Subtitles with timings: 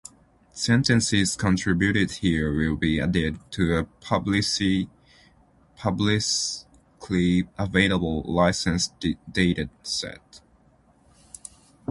[0.55, 4.87] Sentences contributed here will be added to a publicly
[7.59, 10.41] available licensed dataset.